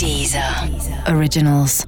Deezer 0.00 0.42
Originals. 1.14 1.84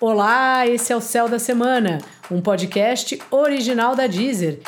Olá, 0.00 0.66
esse 0.66 0.92
é 0.92 0.96
o 0.96 1.00
Céu 1.00 1.28
da 1.28 1.38
Semana, 1.38 1.98
um 2.28 2.40
podcast 2.40 3.16
original 3.30 3.94
da 3.94 4.08
Deezer. 4.08 4.58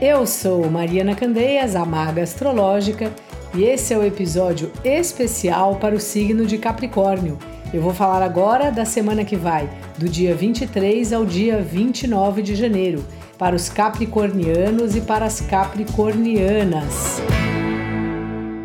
Eu 0.00 0.26
sou 0.26 0.70
Mariana 0.70 1.14
Candeias, 1.14 1.76
a 1.76 1.84
maga 1.84 2.22
astrológica, 2.22 3.12
e 3.54 3.62
esse 3.62 3.92
é 3.92 3.98
o 3.98 4.02
episódio 4.02 4.72
especial 4.82 5.76
para 5.76 5.94
o 5.94 6.00
signo 6.00 6.46
de 6.46 6.56
Capricórnio. 6.56 7.38
Eu 7.70 7.82
vou 7.82 7.92
falar 7.92 8.22
agora 8.22 8.72
da 8.72 8.86
semana 8.86 9.26
que 9.26 9.36
vai, 9.36 9.68
do 9.98 10.08
dia 10.08 10.34
23 10.34 11.12
ao 11.12 11.26
dia 11.26 11.60
29 11.60 12.40
de 12.40 12.54
janeiro 12.54 13.04
para 13.42 13.56
os 13.56 13.68
capricornianos 13.68 14.94
e 14.94 15.00
para 15.00 15.24
as 15.24 15.40
capricornianas. 15.40 17.20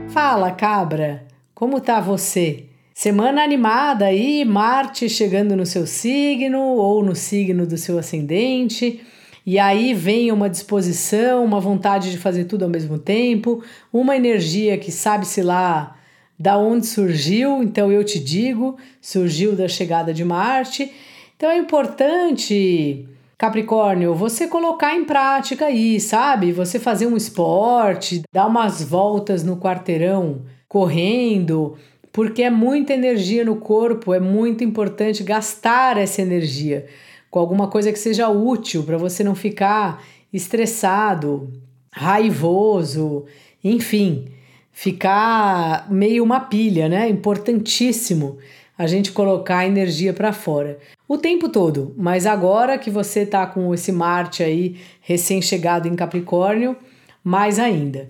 Fala, 0.09 0.51
cabra, 0.51 1.25
como 1.55 1.81
tá 1.81 1.99
você? 1.99 2.65
Semana 2.93 3.43
animada 3.43 4.05
aí, 4.05 4.45
Marte 4.45 5.09
chegando 5.09 5.55
no 5.55 5.65
seu 5.65 5.87
signo 5.87 6.59
ou 6.59 7.03
no 7.03 7.15
signo 7.15 7.65
do 7.65 7.75
seu 7.75 7.97
ascendente. 7.97 9.01
E 9.43 9.57
aí 9.57 9.95
vem 9.95 10.31
uma 10.31 10.47
disposição, 10.47 11.43
uma 11.43 11.59
vontade 11.59 12.11
de 12.11 12.19
fazer 12.19 12.43
tudo 12.43 12.61
ao 12.61 12.69
mesmo 12.69 12.99
tempo, 12.99 13.63
uma 13.91 14.15
energia 14.15 14.77
que 14.77 14.91
sabe-se 14.91 15.41
lá 15.41 15.97
da 16.37 16.55
onde 16.55 16.85
surgiu, 16.85 17.63
então 17.63 17.91
eu 17.91 18.03
te 18.03 18.19
digo, 18.19 18.77
surgiu 19.01 19.55
da 19.55 19.67
chegada 19.67 20.13
de 20.13 20.23
Marte. 20.23 20.91
Então 21.35 21.49
é 21.49 21.57
importante 21.57 23.07
Capricórnio, 23.37 24.15
você 24.15 24.47
colocar 24.47 24.95
em 24.95 25.05
prática 25.05 25.67
aí, 25.67 25.99
sabe? 25.99 26.51
Você 26.51 26.79
fazer 26.79 27.05
um 27.05 27.15
esporte, 27.15 28.23
dar 28.33 28.47
umas 28.47 28.81
voltas 28.81 29.43
no 29.43 29.57
quarteirão 29.57 30.41
correndo, 30.67 31.77
porque 32.11 32.41
é 32.41 32.49
muita 32.49 32.93
energia 32.93 33.45
no 33.45 33.57
corpo, 33.57 34.11
é 34.11 34.19
muito 34.19 34.63
importante 34.63 35.23
gastar 35.23 35.97
essa 35.97 36.19
energia 36.19 36.87
com 37.29 37.37
alguma 37.37 37.67
coisa 37.67 37.91
que 37.91 37.99
seja 37.99 38.27
útil 38.27 38.81
para 38.81 38.97
você 38.97 39.23
não 39.23 39.35
ficar 39.35 40.03
estressado, 40.33 41.53
raivoso, 41.93 43.25
enfim, 43.63 44.29
ficar 44.71 45.91
meio 45.91 46.23
uma 46.23 46.39
pilha, 46.39 46.89
né? 46.89 47.07
Importantíssimo 47.07 48.39
a 48.77 48.85
gente 48.85 49.11
colocar 49.11 49.59
a 49.59 49.67
energia 49.67 50.13
para 50.13 50.31
fora. 50.31 50.77
O 51.07 51.17
tempo 51.17 51.49
todo, 51.49 51.93
mas 51.97 52.25
agora 52.25 52.77
que 52.77 52.91
você 52.91 53.25
tá 53.25 53.45
com 53.47 53.73
esse 53.73 53.91
Marte 53.91 54.43
aí 54.43 54.75
recém-chegado 55.01 55.87
em 55.87 55.95
Capricórnio, 55.95 56.75
mais 57.23 57.59
ainda. 57.59 58.07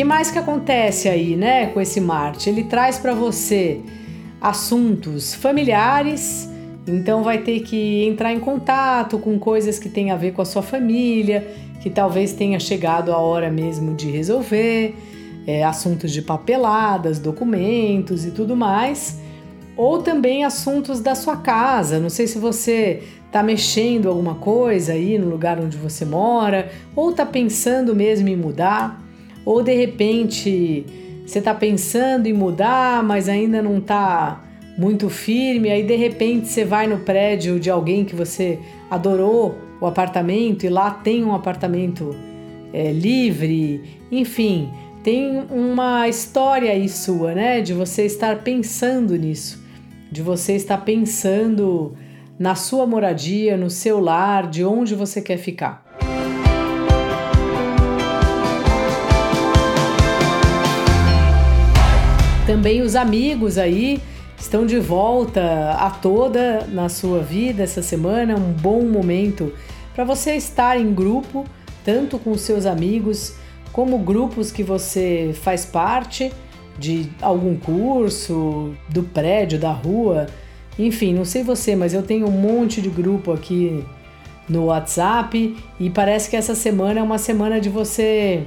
que 0.00 0.04
mais 0.04 0.30
que 0.30 0.38
acontece 0.38 1.10
aí, 1.10 1.36
né, 1.36 1.66
com 1.66 1.78
esse 1.78 2.00
Marte? 2.00 2.48
Ele 2.48 2.64
traz 2.64 2.98
para 2.98 3.12
você 3.12 3.82
assuntos 4.40 5.34
familiares, 5.34 6.48
então 6.96 7.22
vai 7.22 7.38
ter 7.38 7.60
que 7.60 8.04
entrar 8.04 8.32
em 8.32 8.40
contato 8.40 9.18
com 9.18 9.38
coisas 9.38 9.78
que 9.78 9.88
têm 9.88 10.10
a 10.10 10.16
ver 10.16 10.32
com 10.32 10.42
a 10.42 10.44
sua 10.44 10.62
família, 10.62 11.46
que 11.80 11.88
talvez 11.88 12.32
tenha 12.32 12.58
chegado 12.60 13.12
a 13.12 13.18
hora 13.18 13.50
mesmo 13.50 13.94
de 13.94 14.10
resolver, 14.10 14.94
é, 15.46 15.64
assuntos 15.64 16.12
de 16.12 16.22
papeladas, 16.22 17.18
documentos 17.18 18.24
e 18.24 18.30
tudo 18.30 18.54
mais, 18.54 19.18
ou 19.76 20.02
também 20.02 20.44
assuntos 20.44 21.00
da 21.00 21.14
sua 21.14 21.36
casa. 21.36 21.98
Não 21.98 22.10
sei 22.10 22.26
se 22.26 22.38
você 22.38 23.02
está 23.26 23.42
mexendo 23.42 24.08
alguma 24.08 24.34
coisa 24.34 24.92
aí 24.92 25.18
no 25.18 25.28
lugar 25.28 25.58
onde 25.58 25.76
você 25.76 26.04
mora, 26.04 26.70
ou 26.94 27.10
está 27.10 27.24
pensando 27.24 27.94
mesmo 27.94 28.28
em 28.28 28.36
mudar, 28.36 29.02
ou 29.44 29.62
de 29.62 29.74
repente 29.74 30.84
você 31.24 31.38
está 31.38 31.54
pensando 31.54 32.26
em 32.26 32.32
mudar, 32.32 33.02
mas 33.02 33.28
ainda 33.28 33.62
não 33.62 33.78
está 33.78 34.42
muito 34.80 35.10
firme, 35.10 35.68
aí 35.68 35.82
de 35.82 35.94
repente 35.94 36.48
você 36.48 36.64
vai 36.64 36.86
no 36.86 37.00
prédio 37.00 37.60
de 37.60 37.68
alguém 37.68 38.02
que 38.02 38.16
você 38.16 38.58
adorou 38.90 39.54
o 39.78 39.84
apartamento 39.84 40.64
e 40.64 40.70
lá 40.70 40.90
tem 40.90 41.22
um 41.22 41.34
apartamento 41.34 42.16
é, 42.72 42.90
livre, 42.90 44.00
enfim, 44.10 44.70
tem 45.04 45.44
uma 45.50 46.08
história 46.08 46.72
aí 46.72 46.88
sua, 46.88 47.34
né? 47.34 47.60
De 47.60 47.74
você 47.74 48.06
estar 48.06 48.42
pensando 48.42 49.14
nisso, 49.16 49.62
de 50.10 50.22
você 50.22 50.54
estar 50.54 50.78
pensando 50.78 51.94
na 52.38 52.54
sua 52.54 52.86
moradia, 52.86 53.58
no 53.58 53.68
seu 53.68 54.00
lar, 54.00 54.48
de 54.48 54.64
onde 54.64 54.94
você 54.94 55.20
quer 55.20 55.36
ficar. 55.36 55.84
Também 62.46 62.80
os 62.80 62.96
amigos 62.96 63.58
aí 63.58 64.00
estão 64.40 64.64
de 64.64 64.80
volta 64.80 65.72
a 65.72 65.90
toda 65.90 66.66
na 66.66 66.88
sua 66.88 67.20
vida 67.20 67.62
essa 67.62 67.82
semana, 67.82 68.34
um 68.34 68.52
bom 68.52 68.82
momento 68.82 69.52
para 69.94 70.02
você 70.02 70.34
estar 70.34 70.80
em 70.80 70.94
grupo, 70.94 71.44
tanto 71.84 72.18
com 72.18 72.36
seus 72.36 72.64
amigos 72.64 73.34
como 73.70 73.98
grupos 73.98 74.50
que 74.50 74.62
você 74.62 75.32
faz 75.42 75.66
parte 75.66 76.32
de 76.78 77.10
algum 77.20 77.54
curso, 77.54 78.74
do 78.88 79.02
prédio, 79.02 79.58
da 79.58 79.70
rua, 79.70 80.26
enfim, 80.78 81.12
não 81.12 81.26
sei 81.26 81.42
você, 81.42 81.76
mas 81.76 81.92
eu 81.92 82.02
tenho 82.02 82.26
um 82.26 82.32
monte 82.32 82.80
de 82.80 82.88
grupo 82.88 83.32
aqui 83.32 83.84
no 84.48 84.66
WhatsApp 84.66 85.56
e 85.78 85.90
parece 85.90 86.30
que 86.30 86.36
essa 86.36 86.54
semana 86.54 86.98
é 86.98 87.02
uma 87.02 87.18
semana 87.18 87.60
de 87.60 87.68
você 87.68 88.46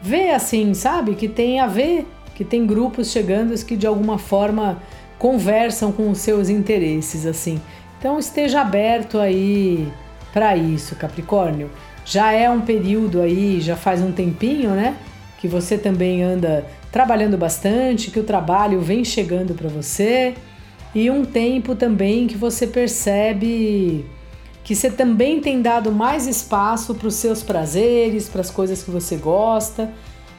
ver 0.00 0.30
assim, 0.30 0.72
sabe, 0.72 1.14
que 1.14 1.28
tem 1.28 1.60
a 1.60 1.66
ver, 1.66 2.06
que 2.34 2.44
tem 2.44 2.66
grupos 2.66 3.10
chegando 3.10 3.54
que 3.64 3.76
de 3.76 3.86
alguma 3.86 4.18
forma 4.18 4.80
conversam 5.18 5.92
com 5.92 6.10
os 6.10 6.18
seus 6.18 6.48
interesses 6.48 7.26
assim. 7.26 7.60
Então 7.98 8.18
esteja 8.18 8.60
aberto 8.60 9.18
aí 9.18 9.88
para 10.32 10.56
isso, 10.56 10.94
Capricórnio. 10.96 11.70
Já 12.04 12.32
é 12.32 12.48
um 12.48 12.60
período 12.60 13.20
aí, 13.20 13.60
já 13.60 13.74
faz 13.74 14.00
um 14.00 14.12
tempinho, 14.12 14.70
né? 14.70 14.96
Que 15.38 15.48
você 15.48 15.76
também 15.76 16.22
anda 16.22 16.66
trabalhando 16.92 17.36
bastante, 17.36 18.10
que 18.10 18.20
o 18.20 18.24
trabalho 18.24 18.80
vem 18.80 19.04
chegando 19.04 19.54
para 19.54 19.68
você 19.68 20.34
e 20.94 21.10
um 21.10 21.24
tempo 21.24 21.74
também 21.74 22.26
que 22.26 22.36
você 22.36 22.66
percebe 22.66 24.06
que 24.66 24.74
você 24.74 24.90
também 24.90 25.40
tem 25.40 25.62
dado 25.62 25.92
mais 25.92 26.26
espaço 26.26 26.92
para 26.92 27.06
os 27.06 27.14
seus 27.14 27.40
prazeres, 27.40 28.28
para 28.28 28.40
as 28.40 28.50
coisas 28.50 28.82
que 28.82 28.90
você 28.90 29.14
gosta. 29.14 29.92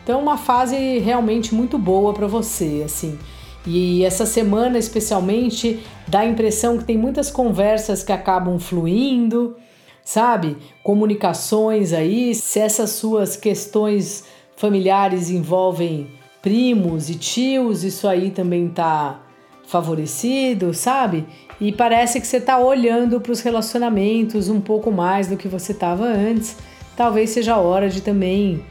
Então, 0.04 0.22
uma 0.22 0.38
fase 0.38 1.00
realmente 1.00 1.56
muito 1.56 1.78
boa 1.78 2.14
para 2.14 2.28
você, 2.28 2.82
assim. 2.84 3.18
E 3.66 4.04
essa 4.04 4.26
semana, 4.26 4.78
especialmente, 4.78 5.80
dá 6.08 6.20
a 6.20 6.26
impressão 6.26 6.78
que 6.78 6.86
tem 6.86 6.98
muitas 6.98 7.30
conversas 7.30 8.04
que 8.04 8.12
acabam 8.12 8.60
fluindo, 8.60 9.58
sabe? 10.04 10.58
Comunicações 10.84 11.92
aí, 11.92 12.34
se 12.34 12.60
essas 12.60 12.92
suas 12.92 13.36
questões 13.36 14.24
familiares 14.56 15.30
envolvem 15.30 16.08
primos 16.42 17.10
e 17.10 17.16
tios, 17.16 17.84
isso 17.84 18.08
aí 18.08 18.32
também 18.32 18.70
tá 18.70 19.22
favorecido, 19.68 20.74
sabe? 20.74 21.26
E 21.60 21.74
parece 21.74 22.22
que 22.22 22.28
você 22.28 22.40
tá 22.40 22.58
olhando 22.58 23.20
para 23.20 23.34
os 23.34 23.42
relacionamentos 23.42 24.48
um 24.48 24.62
pouco 24.62 24.92
mais 24.92 25.28
do 25.28 25.36
que 25.36 25.48
você 25.48 25.74
estava 25.74 26.06
antes. 26.06 26.56
Talvez 26.96 27.32
seja 27.32 27.56
a 27.56 27.60
hora 27.60 27.90
de 27.90 28.02
também 28.02 28.64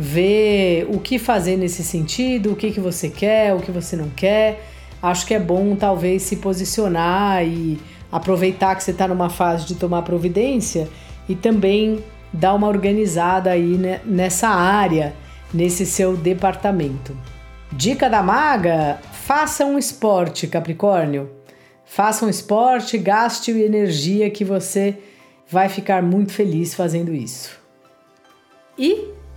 ver 0.00 0.86
o 0.88 0.98
que 0.98 1.18
fazer 1.18 1.58
nesse 1.58 1.84
sentido, 1.84 2.52
o 2.52 2.56
que, 2.56 2.70
que 2.70 2.80
você 2.80 3.10
quer, 3.10 3.54
o 3.54 3.60
que 3.60 3.70
você 3.70 3.96
não 3.96 4.08
quer. 4.08 4.66
Acho 5.02 5.26
que 5.26 5.34
é 5.34 5.38
bom 5.38 5.76
talvez 5.76 6.22
se 6.22 6.36
posicionar 6.36 7.44
e 7.44 7.78
aproveitar 8.10 8.74
que 8.74 8.82
você 8.82 8.92
está 8.92 9.06
numa 9.06 9.28
fase 9.28 9.66
de 9.66 9.74
tomar 9.74 10.00
providência 10.00 10.88
e 11.28 11.34
também 11.34 12.02
dar 12.32 12.54
uma 12.54 12.66
organizada 12.66 13.50
aí 13.50 13.76
né, 13.76 14.00
nessa 14.06 14.48
área, 14.48 15.14
nesse 15.52 15.84
seu 15.84 16.16
departamento. 16.16 17.14
Dica 17.70 18.08
da 18.08 18.22
maga: 18.22 18.98
faça 19.12 19.66
um 19.66 19.78
esporte, 19.78 20.46
Capricórnio. 20.46 21.30
Faça 21.84 22.24
um 22.24 22.28
esporte, 22.28 22.96
gaste 22.96 23.50
energia 23.50 24.30
que 24.30 24.44
você 24.44 24.96
vai 25.46 25.68
ficar 25.68 26.02
muito 26.02 26.32
feliz 26.32 26.72
fazendo 26.72 27.12
isso. 27.12 27.58
E 28.78 29.19